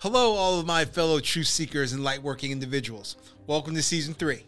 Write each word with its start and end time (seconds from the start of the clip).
Hello, 0.00 0.34
all 0.34 0.60
of 0.60 0.64
my 0.64 0.84
fellow 0.84 1.18
truth 1.18 1.48
seekers 1.48 1.92
and 1.92 2.04
light 2.04 2.22
working 2.22 2.52
individuals. 2.52 3.16
Welcome 3.48 3.74
to 3.74 3.82
season 3.82 4.14
three. 4.14 4.44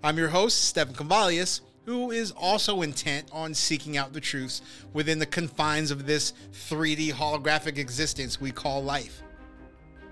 I'm 0.00 0.16
your 0.16 0.28
host, 0.28 0.66
Stephen 0.66 0.94
Convalius, 0.94 1.60
who 1.86 2.12
is 2.12 2.30
also 2.30 2.82
intent 2.82 3.28
on 3.32 3.52
seeking 3.52 3.96
out 3.96 4.12
the 4.12 4.20
truths 4.20 4.62
within 4.92 5.18
the 5.18 5.26
confines 5.26 5.90
of 5.90 6.06
this 6.06 6.34
3D 6.52 7.14
holographic 7.14 7.78
existence 7.78 8.40
we 8.40 8.52
call 8.52 8.84
life. 8.84 9.24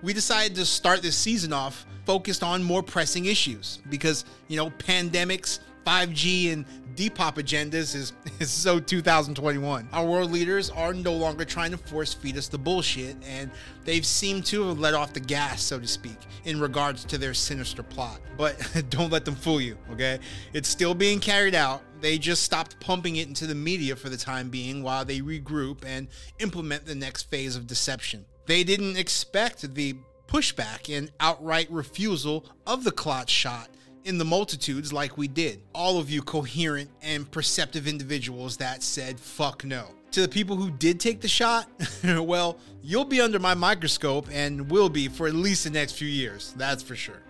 We 0.03 0.13
decided 0.13 0.57
to 0.57 0.67
start 0.67 1.03
this 1.03 1.17
season 1.17 1.53
off 1.53 1.87
focused 2.05 2.43
on 2.43 2.61
more 2.61 2.83
pressing 2.83 3.27
issues 3.27 3.79
because, 3.91 4.25
you 4.49 4.57
know, 4.57 4.71
pandemics, 4.71 5.61
5G 5.87 6.53
and 6.53 6.67
Depop 6.95 7.35
agendas 7.35 7.95
is, 7.95 8.13
is 8.41 8.51
so 8.51 8.81
2021. 8.81 9.89
Our 9.93 10.07
world 10.07 10.31
leaders 10.31 10.71
are 10.71 10.93
no 10.93 11.13
longer 11.13 11.45
trying 11.45 11.71
to 11.71 11.77
force 11.77 12.15
feed 12.15 12.37
us 12.37 12.49
the 12.49 12.59
bullshit, 12.59 13.17
and 13.25 13.51
they've 13.85 14.05
seemed 14.05 14.45
to 14.47 14.69
have 14.69 14.79
let 14.79 14.95
off 14.95 15.13
the 15.13 15.21
gas, 15.21 15.63
so 15.63 15.79
to 15.79 15.87
speak, 15.87 16.17
in 16.45 16.61
regards 16.61 17.05
to 17.05 17.19
their 17.19 17.35
sinister 17.35 17.83
plot. 17.83 18.21
But 18.37 18.85
don't 18.91 19.11
let 19.11 19.25
them 19.25 19.35
fool 19.35 19.61
you, 19.61 19.77
okay? 19.93 20.19
It's 20.53 20.69
still 20.69 20.95
being 20.95 21.21
carried 21.21 21.55
out. 21.55 21.83
They 22.01 22.19
just 22.19 22.43
stopped 22.43 22.81
pumping 22.81 23.17
it 23.17 23.29
into 23.29 23.47
the 23.47 23.55
media 23.55 23.95
for 23.95 24.09
the 24.09 24.17
time 24.17 24.49
being 24.49 24.83
while 24.83 25.05
they 25.05 25.21
regroup 25.21 25.85
and 25.85 26.09
implement 26.39 26.87
the 26.87 26.95
next 26.95 27.25
phase 27.25 27.57
of 27.57 27.67
deception. 27.67 28.25
They 28.47 28.65
didn't 28.65 28.97
expect 28.97 29.75
the 29.75 29.97
pushback 30.27 30.97
and 30.97 31.11
outright 31.21 31.71
refusal 31.71 32.47
of 32.67 32.85
the 32.85 32.93
clot 32.93 33.29
shot 33.29 33.69
in 34.05 34.19
the 34.19 34.25
multitudes 34.25 34.93
like 34.93 35.17
we 35.17 35.29
did. 35.29 35.61
All 35.75 35.99
of 35.99 36.11
you 36.11 36.23
coherent 36.23 36.91
and 37.03 37.31
perceptive 37.31 37.87
individuals 37.87 38.57
that 38.59 38.83
said 38.83 39.19
fuck 39.19 39.65
no. 39.65 39.87
To 40.13 40.23
the 40.23 40.29
people 40.29 40.57
who 40.57 40.71
did 40.71 40.99
take 40.99 41.21
the 41.21 41.29
shot, 41.29 41.69
well, 42.05 42.59
you'll 42.83 43.05
be 43.05 43.21
under 43.21 43.39
my 43.39 43.55
microscope 43.55 44.27
and 44.33 44.69
will 44.71 44.89
be 44.89 45.09
for 45.09 45.29
at 45.29 45.35
least 45.35 45.65
the 45.65 45.71
next 45.71 45.93
few 45.93 46.09
years, 46.09 46.53
that's 46.57 46.83
for 46.83 46.97
sure. 46.97 47.23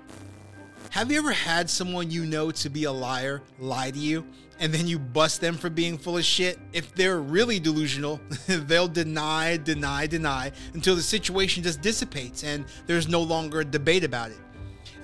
Have 0.91 1.13
you 1.13 1.19
ever 1.19 1.31
had 1.31 1.71
someone 1.71 2.11
you 2.11 2.27
know 2.27 2.51
to 2.51 2.69
be 2.69 2.85
a 2.85 2.93
liar 2.93 3.43
lie 3.61 3.93
to 3.93 3.99
you 3.99 4.27
and 4.59 4.73
then 4.73 4.89
you 4.89 4.99
bust 4.99 5.41
them 5.41 5.57
for 5.57 5.71
being 5.71 5.97
full 5.97 6.19
of 6.19 6.25
shit? 6.25 6.59
If 6.73 6.95
they're 6.95 7.21
really 7.21 7.61
delusional, 7.61 8.21
they'll 8.49 8.89
deny, 8.89 9.57
deny, 9.59 10.07
deny 10.07 10.51
until 10.75 10.97
the 10.97 11.03
situation 11.03 11.63
just 11.63 11.81
dissipates 11.81 12.43
and 12.43 12.65
there's 12.87 13.09
no 13.09 13.21
longer 13.21 13.61
a 13.61 13.65
debate 13.65 14.05
about 14.05 14.31
it. 14.31 14.39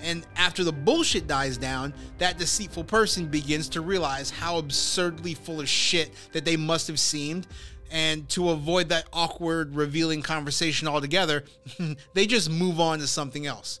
And 0.01 0.25
after 0.35 0.63
the 0.63 0.71
bullshit 0.71 1.27
dies 1.27 1.57
down, 1.57 1.93
that 2.17 2.37
deceitful 2.37 2.83
person 2.83 3.27
begins 3.27 3.69
to 3.69 3.81
realize 3.81 4.29
how 4.29 4.57
absurdly 4.57 5.33
full 5.33 5.59
of 5.59 5.69
shit 5.69 6.11
that 6.31 6.45
they 6.45 6.57
must 6.57 6.87
have 6.87 6.99
seemed. 6.99 7.47
And 7.91 8.27
to 8.29 8.49
avoid 8.49 8.89
that 8.89 9.07
awkward, 9.13 9.75
revealing 9.75 10.21
conversation 10.21 10.87
altogether, 10.87 11.45
they 12.13 12.27
just 12.27 12.49
move 12.49 12.79
on 12.79 12.99
to 12.99 13.07
something 13.07 13.45
else. 13.45 13.79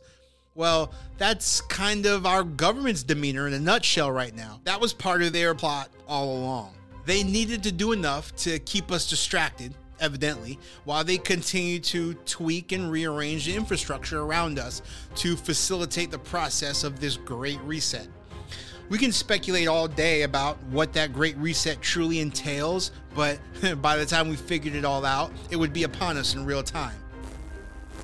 Well, 0.55 0.91
that's 1.17 1.61
kind 1.61 2.05
of 2.07 2.25
our 2.25 2.43
government's 2.43 3.03
demeanor 3.03 3.47
in 3.47 3.53
a 3.53 3.59
nutshell 3.59 4.11
right 4.11 4.35
now. 4.35 4.59
That 4.63 4.81
was 4.81 4.91
part 4.91 5.21
of 5.21 5.33
their 5.33 5.53
plot 5.53 5.89
all 6.07 6.37
along. 6.37 6.73
They 7.05 7.23
needed 7.23 7.63
to 7.63 7.71
do 7.71 7.91
enough 7.91 8.35
to 8.37 8.57
keep 8.59 8.91
us 8.91 9.09
distracted 9.09 9.73
evidently, 9.99 10.59
while 10.85 11.03
they 11.03 11.17
continue 11.17 11.79
to 11.79 12.13
tweak 12.25 12.71
and 12.71 12.91
rearrange 12.91 13.45
the 13.45 13.55
infrastructure 13.55 14.21
around 14.21 14.59
us 14.59 14.81
to 15.15 15.35
facilitate 15.35 16.11
the 16.11 16.19
process 16.19 16.83
of 16.83 16.99
this 16.99 17.17
great 17.17 17.59
reset. 17.61 18.07
We 18.89 18.97
can 18.97 19.11
speculate 19.11 19.67
all 19.67 19.87
day 19.87 20.21
about 20.21 20.61
what 20.65 20.93
that 20.93 21.11
great 21.11 21.35
reset 21.37 21.81
truly 21.81 22.19
entails, 22.19 22.91
but 23.15 23.39
by 23.81 23.97
the 23.97 24.05
time 24.05 24.29
we 24.29 24.37
figured 24.37 24.75
it 24.75 24.85
all 24.85 25.03
out, 25.05 25.31
it 25.49 25.57
would 25.57 25.73
be 25.73 25.83
upon 25.83 26.17
us 26.17 26.35
in 26.35 26.45
real 26.45 26.63
time. 26.63 26.95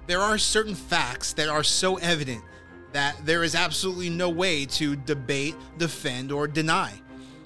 There 0.08 0.20
are 0.20 0.38
certain 0.38 0.76
facts 0.76 1.32
that 1.34 1.48
are 1.48 1.64
so 1.64 1.96
evident 1.98 2.44
that 2.92 3.16
there 3.26 3.44
is 3.44 3.56
absolutely 3.56 4.10
no 4.10 4.30
way 4.30 4.66
to 4.66 4.96
debate, 4.96 5.56
defend, 5.78 6.32
or 6.32 6.48
deny. 6.48 6.94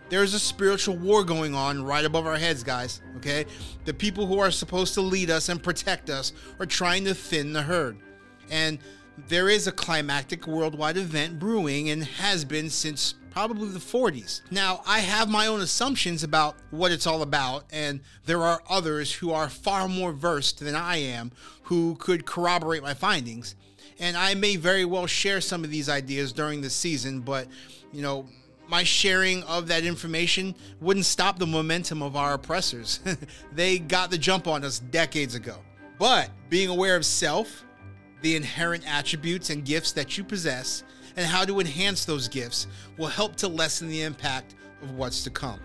There's 0.09 0.34
a 0.34 0.40
spiritual 0.40 0.97
war 0.97 1.23
going 1.23 1.53
on 1.53 1.84
right 1.84 2.06
above 2.06 2.25
our 2.25 2.38
heads, 2.38 2.63
guys. 2.63 3.01
Okay? 3.18 3.45
The 3.85 3.94
people 3.94 4.25
who 4.25 4.40
are 4.40 4.51
supposed 4.51 4.94
to 4.95 5.01
lead 5.01 5.29
us 5.29 5.50
and 5.50 5.62
protect 5.62 6.09
us 6.09 6.34
are 6.59 6.66
trying 6.66 7.06
to 7.06 7.13
thin 7.13 7.53
the 7.53 7.62
herd. 7.62 7.97
And 8.50 8.79
there 9.28 9.50
is 9.50 9.68
a 9.68 9.72
climactic 9.72 10.47
worldwide 10.47 10.97
event 10.97 11.40
brewing 11.40 11.90
and 11.90 12.03
has 12.03 12.45
been 12.45 12.69
since 12.69 13.16
probably 13.31 13.69
the 13.69 13.79
40s. 13.79 14.41
Now, 14.50 14.81
I 14.88 15.00
have 15.00 15.29
my 15.29 15.47
own 15.47 15.62
assumptions 15.62 16.24
about 16.24 16.56
what 16.72 16.91
it's 16.91 17.06
all 17.06 17.22
about, 17.22 17.66
and 17.72 18.00
there 18.25 18.41
are 18.41 18.63
others 18.69 19.13
who 19.13 19.31
are 19.31 19.50
far 19.50 19.88
more 19.88 20.12
versed 20.12 20.59
than 20.59 20.75
I 20.75 20.97
am 20.97 21.31
who 21.63 21.95
could 21.95 22.25
corroborate 22.25 22.81
my 22.81 22.94
findings. 22.94 23.56
And 24.00 24.16
I 24.16 24.34
may 24.35 24.56
very 24.56 24.85
well 24.85 25.06
share 25.06 25.41
some 25.41 25.63
of 25.63 25.69
these 25.69 25.89
ideas 25.89 26.31
during 26.31 26.62
the 26.62 26.69
season, 26.69 27.22
but, 27.22 27.47
you 27.91 28.01
know, 28.01 28.28
my 28.67 28.83
sharing 28.83 29.44
of 29.44 29.67
that 29.67 29.83
information 29.83 30.55
wouldn't 30.81 31.05
stop 31.05 31.39
the 31.39 31.47
momentum 31.47 32.01
of 32.01 32.16
our 32.16 32.33
oppressors. 32.33 33.00
they 33.53 33.79
got 33.79 34.11
the 34.11 34.17
jump 34.17 34.47
on 34.47 34.63
us 34.63 34.79
decades 34.79 35.35
ago. 35.35 35.57
But 35.97 36.29
being 36.50 36.69
aware 36.69 36.95
of 36.95 37.06
self, 37.06 37.63
the 38.22 38.35
inherent 38.35 38.83
attributes 38.88 39.50
and 39.50 39.63
gifts 39.66 39.91
that 39.94 40.17
you 40.17 40.23
possess, 40.23 40.83
and 41.16 41.25
how 41.25 41.45
to 41.45 41.59
enhance 41.59 42.06
those 42.06 42.27
gifts 42.27 42.67
will 42.97 43.07
help 43.07 43.35
to 43.38 43.47
lessen 43.47 43.88
the 43.88 44.03
impact 44.03 44.56
of 44.83 44.91
what's 44.91 45.23
to 45.23 45.29
come. 45.29 45.59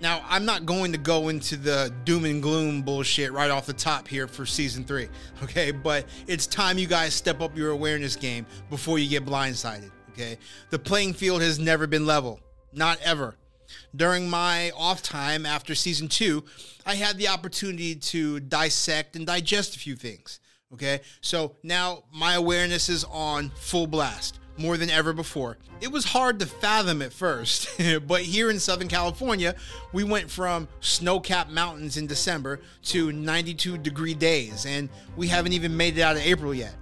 Now, 0.00 0.22
I'm 0.28 0.44
not 0.44 0.64
going 0.64 0.92
to 0.92 0.98
go 0.98 1.28
into 1.28 1.56
the 1.56 1.92
doom 2.04 2.24
and 2.24 2.42
gloom 2.42 2.82
bullshit 2.82 3.32
right 3.32 3.50
off 3.50 3.66
the 3.66 3.72
top 3.72 4.06
here 4.06 4.28
for 4.28 4.46
season 4.46 4.84
three, 4.84 5.08
okay? 5.42 5.72
But 5.72 6.06
it's 6.26 6.46
time 6.46 6.78
you 6.78 6.86
guys 6.86 7.14
step 7.14 7.40
up 7.40 7.56
your 7.56 7.70
awareness 7.70 8.14
game 8.14 8.46
before 8.70 8.98
you 8.98 9.08
get 9.08 9.24
blindsided. 9.24 9.90
Okay. 10.18 10.36
The 10.70 10.80
playing 10.80 11.14
field 11.14 11.42
has 11.42 11.60
never 11.60 11.86
been 11.86 12.04
level, 12.04 12.40
not 12.72 12.98
ever. 13.04 13.36
During 13.94 14.28
my 14.28 14.72
off 14.76 15.00
time 15.00 15.46
after 15.46 15.74
season 15.76 16.08
two, 16.08 16.44
I 16.84 16.96
had 16.96 17.18
the 17.18 17.28
opportunity 17.28 17.94
to 17.94 18.40
dissect 18.40 19.14
and 19.14 19.26
digest 19.26 19.76
a 19.76 19.78
few 19.78 19.94
things. 19.94 20.40
Okay. 20.72 21.02
So 21.20 21.54
now 21.62 22.02
my 22.12 22.34
awareness 22.34 22.88
is 22.88 23.04
on 23.04 23.50
full 23.50 23.86
blast 23.86 24.40
more 24.56 24.76
than 24.76 24.90
ever 24.90 25.12
before. 25.12 25.56
It 25.80 25.92
was 25.92 26.04
hard 26.04 26.40
to 26.40 26.46
fathom 26.46 27.00
at 27.00 27.12
first, 27.12 27.68
but 28.08 28.22
here 28.22 28.50
in 28.50 28.58
Southern 28.58 28.88
California, 28.88 29.54
we 29.92 30.02
went 30.02 30.28
from 30.28 30.66
snow 30.80 31.20
capped 31.20 31.52
mountains 31.52 31.96
in 31.96 32.08
December 32.08 32.58
to 32.86 33.12
92 33.12 33.78
degree 33.78 34.14
days, 34.14 34.66
and 34.66 34.88
we 35.16 35.28
haven't 35.28 35.52
even 35.52 35.76
made 35.76 35.96
it 35.96 36.02
out 36.02 36.16
of 36.16 36.22
April 36.22 36.52
yet. 36.52 36.74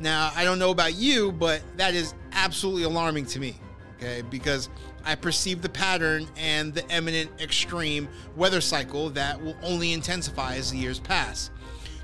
Now, 0.00 0.32
I 0.34 0.44
don't 0.44 0.58
know 0.58 0.70
about 0.70 0.94
you, 0.94 1.30
but 1.30 1.62
that 1.76 1.94
is 1.94 2.14
absolutely 2.32 2.82
alarming 2.84 3.26
to 3.26 3.40
me, 3.40 3.56
okay? 3.96 4.22
Because 4.22 4.68
I 5.04 5.14
perceive 5.14 5.62
the 5.62 5.68
pattern 5.68 6.26
and 6.36 6.74
the 6.74 6.88
eminent 6.90 7.30
extreme 7.40 8.08
weather 8.36 8.60
cycle 8.60 9.10
that 9.10 9.42
will 9.42 9.56
only 9.62 9.92
intensify 9.92 10.56
as 10.56 10.70
the 10.70 10.78
years 10.78 10.98
pass. 10.98 11.50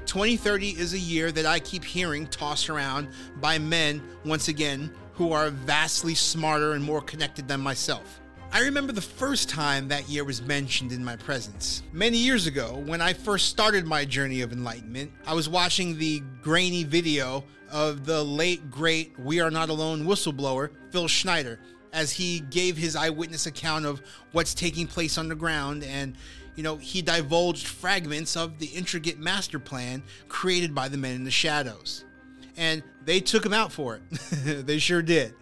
2030 0.07 0.71
is 0.71 0.95
a 0.95 0.99
year 0.99 1.33
that 1.33 1.47
I 1.47 1.59
keep 1.59 1.85
hearing 1.85 2.27
tossed 2.29 2.71
around 2.71 3.09
by 3.41 3.59
men, 3.59 4.03
once 4.25 4.49
again, 4.49 4.93
who 5.15 5.33
are 5.33 5.51
vastly 5.51 6.15
smarter 6.15 6.73
and 6.73 6.85
more 6.85 7.01
connected 7.01 7.49
than 7.49 7.61
myself. 7.61 8.21
I 8.53 8.61
remember 8.61 8.93
the 8.93 9.03
first 9.03 9.49
time 9.49 9.89
that 9.89 10.09
year 10.09 10.25
was 10.25 10.41
mentioned 10.41 10.93
in 10.93 11.05
my 11.05 11.17
presence. 11.17 11.83
Many 11.93 12.17
years 12.17 12.47
ago, 12.47 12.83
when 12.87 13.03
I 13.03 13.13
first 13.13 13.49
started 13.49 13.87
my 13.87 14.05
journey 14.05 14.41
of 14.41 14.53
enlightenment, 14.53 15.13
I 15.27 15.35
was 15.35 15.49
watching 15.49 15.99
the 15.99 16.23
grainy 16.43 16.85
video 16.85 17.45
of 17.71 18.07
the 18.07 18.23
late, 18.23 18.71
great 18.71 19.19
We 19.19 19.41
Are 19.41 19.51
Not 19.51 19.69
Alone 19.69 20.07
whistleblower, 20.07 20.71
Phil 20.91 21.09
Schneider, 21.09 21.59
as 21.93 22.13
he 22.13 22.41
gave 22.41 22.77
his 22.77 22.97
eyewitness 22.97 23.47
account 23.47 23.85
of 23.85 24.01
what's 24.33 24.55
taking 24.55 24.87
place 24.87 25.19
underground 25.19 25.85
and 25.85 26.17
you 26.55 26.63
know, 26.63 26.79
he 26.79 27.03
divulged 27.03 27.67
fragments 27.67 28.37
of 28.37 28.59
the 28.59 28.67
intricate 28.67 29.19
master 29.19 29.59
plan 29.59 30.03
created 30.29 30.75
by 30.75 30.89
the 30.89 30.97
men 30.97 31.15
in 31.15 31.25
the 31.25 31.31
shadows. 31.31 32.07
And 32.57 32.83
they 33.05 33.21
took 33.21 33.45
him 33.45 33.53
out 33.53 33.73
for 33.73 33.97
it. 33.97 34.03
they 34.67 34.79
sure 34.79 35.03
did. 35.03 35.35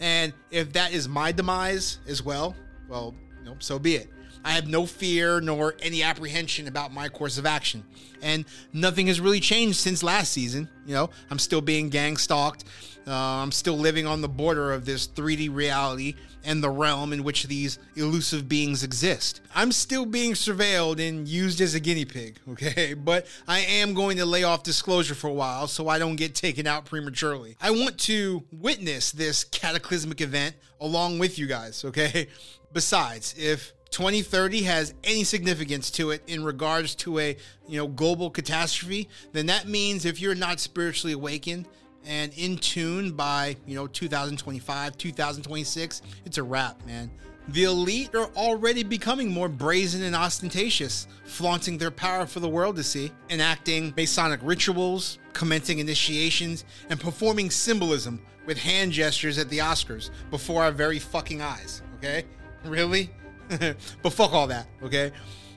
And 0.00 0.32
if 0.50 0.72
that 0.72 0.92
is 0.92 1.08
my 1.08 1.32
demise 1.32 1.98
as 2.08 2.22
well, 2.22 2.56
well, 2.88 3.14
you 3.38 3.44
know, 3.44 3.56
so 3.58 3.78
be 3.78 3.96
it. 3.96 4.10
I 4.44 4.52
have 4.52 4.66
no 4.66 4.86
fear 4.86 5.40
nor 5.40 5.74
any 5.80 6.02
apprehension 6.02 6.68
about 6.68 6.92
my 6.92 7.08
course 7.08 7.38
of 7.38 7.46
action. 7.46 7.84
And 8.22 8.44
nothing 8.72 9.06
has 9.08 9.20
really 9.20 9.40
changed 9.40 9.78
since 9.78 10.02
last 10.02 10.32
season. 10.32 10.68
You 10.86 10.94
know, 10.94 11.10
I'm 11.30 11.38
still 11.38 11.60
being 11.60 11.88
gang 11.88 12.16
stalked. 12.16 12.64
Uh, 13.06 13.12
I'm 13.12 13.52
still 13.52 13.76
living 13.76 14.06
on 14.06 14.20
the 14.20 14.28
border 14.28 14.72
of 14.72 14.84
this 14.84 15.08
3D 15.08 15.52
reality 15.52 16.14
and 16.44 16.62
the 16.62 16.70
realm 16.70 17.12
in 17.12 17.24
which 17.24 17.44
these 17.44 17.78
elusive 17.96 18.48
beings 18.48 18.82
exist. 18.82 19.40
I'm 19.54 19.72
still 19.72 20.06
being 20.06 20.32
surveilled 20.32 21.06
and 21.06 21.26
used 21.26 21.60
as 21.60 21.74
a 21.74 21.80
guinea 21.80 22.04
pig, 22.04 22.38
okay? 22.50 22.94
But 22.94 23.26
I 23.46 23.60
am 23.60 23.94
going 23.94 24.16
to 24.18 24.24
lay 24.24 24.44
off 24.44 24.62
disclosure 24.62 25.14
for 25.14 25.28
a 25.28 25.32
while 25.32 25.66
so 25.66 25.88
I 25.88 25.98
don't 25.98 26.16
get 26.16 26.34
taken 26.34 26.66
out 26.66 26.84
prematurely. 26.84 27.56
I 27.60 27.70
want 27.70 27.98
to 28.00 28.44
witness 28.52 29.12
this 29.12 29.44
cataclysmic 29.44 30.20
event 30.20 30.56
along 30.80 31.18
with 31.18 31.38
you 31.38 31.46
guys, 31.46 31.84
okay? 31.84 32.28
Besides, 32.72 33.34
if 33.36 33.72
2030 33.92 34.62
has 34.62 34.94
any 35.04 35.22
significance 35.22 35.90
to 35.92 36.10
it 36.10 36.22
in 36.26 36.42
regards 36.42 36.94
to 36.94 37.18
a 37.18 37.36
you 37.68 37.76
know 37.76 37.86
global 37.86 38.30
catastrophe, 38.30 39.08
then 39.32 39.46
that 39.46 39.68
means 39.68 40.04
if 40.04 40.20
you're 40.20 40.34
not 40.34 40.58
spiritually 40.58 41.12
awakened 41.12 41.68
and 42.04 42.32
in 42.36 42.56
tune 42.56 43.12
by 43.12 43.54
you 43.66 43.76
know 43.76 43.86
2025, 43.86 44.96
2026, 44.96 46.02
it's 46.24 46.38
a 46.38 46.42
wrap, 46.42 46.84
man. 46.86 47.10
The 47.48 47.64
elite 47.64 48.14
are 48.14 48.30
already 48.36 48.82
becoming 48.82 49.30
more 49.30 49.48
brazen 49.48 50.02
and 50.02 50.16
ostentatious, 50.16 51.06
flaunting 51.24 51.76
their 51.76 51.90
power 51.90 52.24
for 52.24 52.40
the 52.40 52.48
world 52.48 52.76
to 52.76 52.84
see, 52.84 53.10
enacting 53.30 53.92
Masonic 53.96 54.40
rituals, 54.42 55.18
commencing 55.32 55.80
initiations, 55.80 56.64
and 56.88 57.00
performing 57.00 57.50
symbolism 57.50 58.22
with 58.46 58.58
hand 58.58 58.92
gestures 58.92 59.38
at 59.38 59.48
the 59.48 59.58
Oscars 59.58 60.10
before 60.30 60.62
our 60.62 60.70
very 60.70 61.00
fucking 61.00 61.42
eyes. 61.42 61.82
Okay? 61.98 62.24
Really? 62.64 63.10
but 64.02 64.12
fuck 64.12 64.32
all 64.32 64.46
that, 64.48 64.66
okay? 64.82 65.12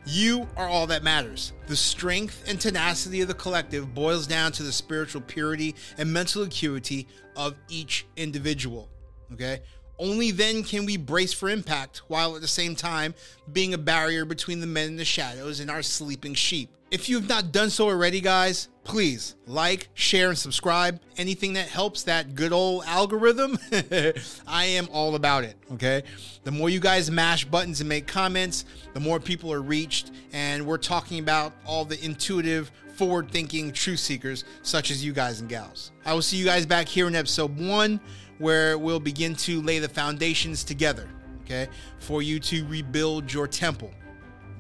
You 0.06 0.48
are 0.56 0.68
all 0.68 0.88
that 0.88 1.04
matters. 1.04 1.54
The 1.68 1.76
strength 1.76 2.44
and 2.48 2.60
tenacity 2.62 3.22
of 3.22 3.28
the 3.28 3.34
collective 3.34 3.96
boils 3.96 4.28
down 4.28 4.52
to 4.54 4.64
the 4.64 4.72
spiritual 4.72 5.22
purity 5.22 5.76
and 5.98 6.12
mental 6.12 6.44
acuity 6.44 7.08
of 7.36 7.56
each 7.70 8.06
individual, 8.16 8.90
okay? 9.34 9.62
Only 9.98 10.32
then 10.32 10.64
can 10.64 10.86
we 10.86 10.98
brace 10.98 11.34
for 11.34 11.50
impact 11.50 12.02
while 12.08 12.36
at 12.36 12.42
the 12.42 12.48
same 12.48 12.76
time 12.76 13.14
being 13.52 13.74
a 13.74 13.78
barrier 13.78 14.26
between 14.26 14.60
the 14.60 14.68
men 14.68 14.90
in 14.90 14.96
the 14.98 15.06
shadows 15.06 15.60
and 15.60 15.72
our 15.72 15.82
sleeping 15.82 16.34
sheep. 16.34 16.70
If 16.92 17.10
you 17.10 17.18
have 17.18 17.28
not 17.28 17.52
done 17.52 17.70
so 17.70 17.88
already, 17.88 18.22
guys, 18.22 18.70
please 18.84 19.36
like, 19.48 19.90
share, 19.96 20.30
and 20.30 20.38
subscribe. 20.38 21.02
Anything 21.18 21.54
that 21.54 21.68
helps 21.68 22.04
that 22.04 22.36
good 22.36 22.54
old 22.54 22.84
algorithm, 22.86 23.58
I 24.48 24.66
am 24.66 24.88
all 24.92 25.16
about 25.16 25.44
it. 25.44 25.56
Okay. 25.74 26.04
The 26.44 26.52
more 26.52 26.70
you 26.70 26.80
guys 26.80 27.10
mash 27.10 27.44
buttons 27.44 27.82
and 27.82 27.90
make 27.90 28.08
comments, 28.08 28.66
the 28.94 29.00
more 29.00 29.20
people 29.20 29.52
are 29.52 29.62
reached. 29.62 30.12
And 30.32 30.66
we're 30.66 30.78
talking 30.78 31.20
about 31.20 31.54
all 31.66 31.86
the 31.86 32.02
intuitive, 32.04 32.72
forward 32.96 33.30
thinking 33.30 33.72
truth 33.72 34.00
seekers, 34.00 34.44
such 34.62 34.90
as 34.90 35.04
you 35.04 35.14
guys 35.14 35.42
and 35.42 35.50
gals. 35.50 35.92
I 36.06 36.14
will 36.14 36.22
see 36.22 36.38
you 36.38 36.46
guys 36.46 36.66
back 36.66 36.88
here 36.88 37.08
in 37.08 37.16
episode 37.16 37.58
one 37.60 38.00
where 38.38 38.78
we'll 38.78 39.00
begin 39.00 39.36
to 39.36 39.62
lay 39.62 39.80
the 39.80 39.90
foundations 39.90 40.64
together, 40.64 41.10
okay, 41.44 41.68
for 42.00 42.22
you 42.22 42.40
to 42.40 42.66
rebuild 42.68 43.32
your 43.32 43.48
temple. 43.48 43.92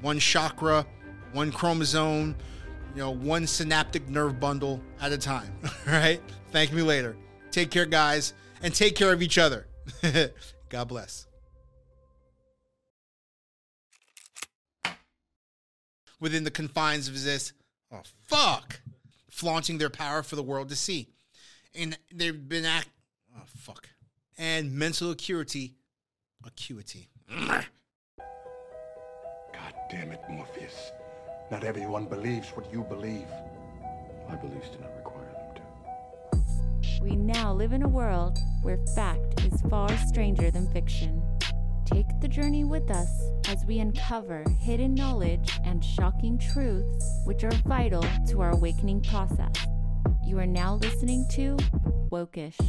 One 0.01 0.19
chakra, 0.19 0.85
one 1.33 1.51
chromosome, 1.51 2.35
you 2.93 3.01
know, 3.01 3.11
one 3.11 3.47
synaptic 3.47 4.07
nerve 4.09 4.39
bundle 4.39 4.81
at 5.01 5.11
a 5.11 5.17
time, 5.17 5.53
right? 5.87 6.21
Thank 6.51 6.71
me 6.71 6.81
later. 6.81 7.17
Take 7.51 7.71
care, 7.71 7.85
guys, 7.85 8.33
and 8.61 8.73
take 8.73 8.95
care 8.95 9.11
of 9.11 9.21
each 9.21 9.37
other. 9.37 9.67
God 10.69 10.87
bless. 10.87 11.27
Within 16.19 16.43
the 16.43 16.51
confines 16.51 17.07
of 17.07 17.21
this, 17.23 17.53
oh, 17.91 18.01
fuck, 18.27 18.81
flaunting 19.29 19.77
their 19.77 19.89
power 19.89 20.23
for 20.23 20.35
the 20.35 20.43
world 20.43 20.69
to 20.69 20.75
see. 20.75 21.09
And 21.73 21.97
they've 22.13 22.47
been 22.47 22.65
act 22.65 22.89
Oh, 23.37 23.43
fuck. 23.57 23.89
And 24.37 24.73
mental 24.73 25.11
acuity. 25.11 25.75
Acuity. 26.45 27.09
God 27.29 27.65
damn 29.89 30.11
it, 30.11 30.21
Morpheus. 30.29 30.91
Not 31.51 31.63
everyone 31.63 32.05
believes 32.05 32.49
what 32.49 32.71
you 32.71 32.83
believe. 32.83 33.27
My 34.27 34.35
beliefs 34.35 34.69
do 34.69 34.79
not 34.79 34.95
require 34.95 35.31
them 35.31 35.55
to. 36.31 37.03
We 37.03 37.15
now 37.15 37.53
live 37.53 37.73
in 37.73 37.83
a 37.83 37.87
world 37.87 38.37
where 38.61 38.77
fact 38.95 39.41
is 39.41 39.61
far 39.69 39.95
stranger 40.07 40.49
than 40.51 40.67
fiction. 40.71 41.21
Take 41.85 42.07
the 42.19 42.27
journey 42.27 42.63
with 42.63 42.89
us 42.89 43.09
as 43.47 43.63
we 43.65 43.77
uncover 43.77 44.43
hidden 44.59 44.95
knowledge 44.95 45.59
and 45.63 45.85
shocking 45.85 46.39
truths 46.39 47.21
which 47.25 47.43
are 47.43 47.51
vital 47.67 48.03
to 48.27 48.41
our 48.41 48.51
awakening 48.51 49.01
process. 49.01 49.55
You 50.25 50.39
are 50.39 50.47
now 50.47 50.75
listening 50.75 51.27
to 51.33 51.57
Wokish. 52.11 52.59